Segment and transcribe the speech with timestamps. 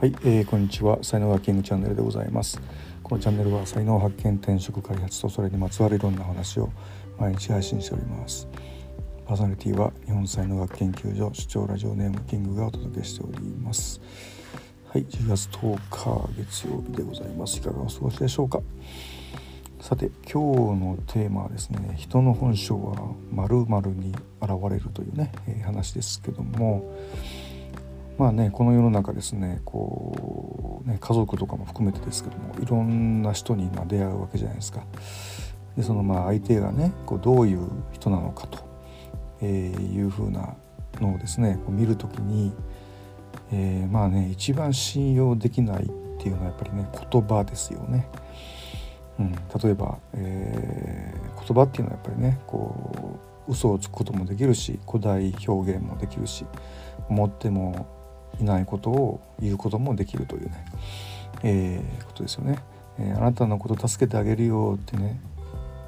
[0.00, 0.98] はい、えー、こんにちは。
[1.02, 2.58] 才能ハッキングチャンネルでございます。
[3.02, 6.70] このチャンネルは才能発見転職開発とそれにまつわるいろんな話を
[7.18, 8.48] 毎日配信しております。
[9.26, 14.00] パーソナリティは日本才能学研究所主張ラジオネームキングがお届けしております。
[14.88, 17.58] はい10月10日月曜日でございます。
[17.58, 18.62] いかがお過ごしでしょうか。
[19.82, 26.90] さて今日のテーマはですね人の本性は〇〇に現れるというね、えー、話ですけども
[28.20, 34.84] まあねこの世の中ですねこうね家族とかも含めてですけどもいろんな人にま出会うわけじゃないですか。
[35.74, 38.58] でそのまあ相手がねこうどういう人なのかと、
[39.40, 40.54] え、いうふうな
[41.00, 42.52] のをですねこう見る時に、
[43.52, 45.86] えー、まあね一番信用できないっ
[46.18, 48.06] ていうのはやっぱりね言葉ですよね。
[49.18, 53.18] うん、例えば、えー、言葉っていうのはやっぱりねこ
[53.48, 56.44] う嘘をつくこともできるし古代表現もできるし
[57.08, 57.99] 思っても
[58.38, 60.64] いないことを言うこともできるというね、
[61.42, 62.58] えー、ことですよね、
[62.98, 65.20] えー、あなたのこと助けてあげるよってね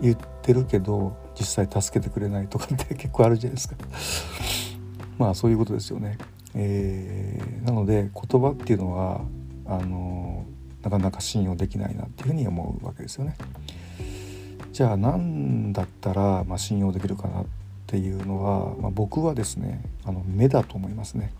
[0.00, 3.76] 言ってるけど実際助けてくれないとかって結構あるじゃないですか。
[5.18, 6.18] まあそういうことですよね、
[6.54, 9.22] えー、なので言葉っていうのは
[9.64, 10.44] あの
[10.82, 13.34] なかなか信用できないなっていうふうに思うわけですよね。
[14.72, 17.44] じゃあ何だったら、まあ、信用できるかなっ
[17.86, 21.32] ていうのは、まあ、僕はですねあの目だと思いますね。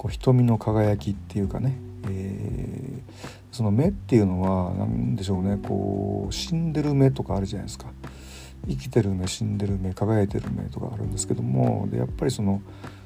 [0.00, 1.76] こう瞳の輝きっていうかね、
[2.08, 3.02] えー、
[3.52, 7.92] その目っていうのは何でしょうねこう死んでる目とかあるじゃないですか。
[8.66, 12.62] 生きてる目死んでる目輝いてる目とかあるんですけどもでやっぱりその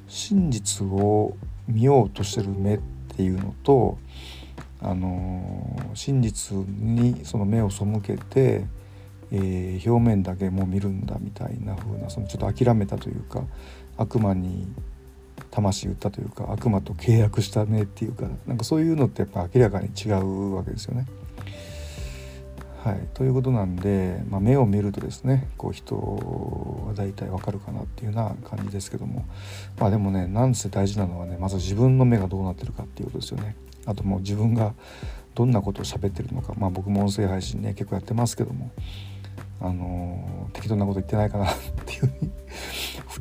[0.07, 2.81] 真実を見ようとしてる目っ
[3.17, 3.99] ていうのと
[4.81, 8.67] あの真実にその目を背けて、
[9.33, 13.43] えー、表面だけもう見るんだみたいな風なそのちょっと諦めたというか
[13.97, 14.69] 悪魔に
[15.55, 21.07] 魂売ったというか悪魔と契約した目っていうかなんかそういうのってやっぱ明らかに違うわけですよね。
[22.83, 29.25] はい、ということなんで、まあ、目を見るとですねこう人は大体わかるかなっていうような感じですけども
[29.79, 33.57] まあでもねなんせ大事なのはねまず自分の目がどうなってるかっていうことですよね。
[33.87, 34.75] あともう自分が
[35.35, 38.71] どんなことを喋ってるのかまあ僕も音声配信ね結構やってますけども
[39.61, 41.55] あの適当なこと言ってないかなっ
[41.87, 42.24] ていうふうに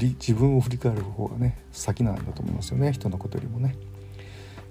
[0.04, 3.76] り自分を振り返る方がね先なんだと思いますよね人のことよりもね。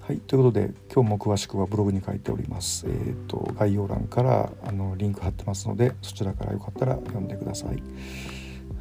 [0.01, 2.87] はいということで今日も詳しくはブログに書いております。
[2.89, 7.83] えっ、ー、と概要欄からあのリンク貼ってますのでそちらからよかったら読んでください。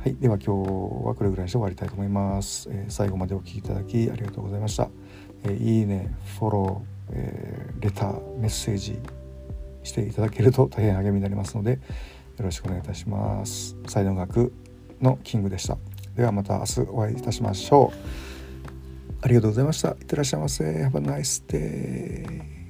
[0.03, 0.71] はい、では今日
[1.05, 2.69] はこれぐらいにして終わりたいと思います。
[2.71, 4.89] えー、最後までお聴きいただきありがとうございました。
[5.43, 8.99] えー、いいね、フォロー、えレター、メッセージ
[9.83, 11.79] していただけると大変励みになりますのでよ
[12.39, 13.77] ろしくお願いいたします。
[13.85, 14.51] 才能学
[15.01, 15.77] のキングでした。
[16.15, 17.97] ではまた明日お会いいたしましょう。
[19.23, 19.89] ありがとうございました。
[19.89, 20.63] いってらっしゃいませ。
[20.63, 22.60] Have a nice day.